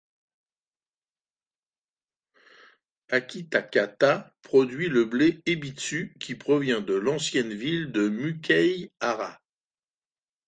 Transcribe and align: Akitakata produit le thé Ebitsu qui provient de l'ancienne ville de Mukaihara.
Akitakata 3.11 4.33
produit 4.41 4.89
le 4.89 5.07
thé 5.11 5.43
Ebitsu 5.45 6.15
qui 6.19 6.33
provient 6.33 6.81
de 6.81 6.95
l'ancienne 6.95 7.53
ville 7.53 7.91
de 7.91 8.09
Mukaihara. 8.09 9.39